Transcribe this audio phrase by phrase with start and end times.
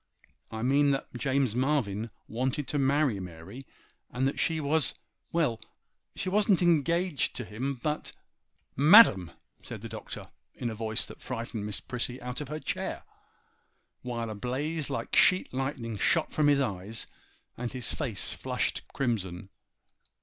[0.49, 3.67] I mean that James Marvyn wanted to marry Mary,
[4.09, 5.61] and that she was—well!
[6.15, 8.11] she wasn't engaged to him—but—'
[8.75, 9.29] 'MADAM!!'
[9.61, 13.03] said the Doctor, in a voice that frightened Miss Prissy out of her chair,
[14.01, 17.05] while a blaze like sheet lightning shot from his eyes
[17.55, 19.49] and his face flushed crimson.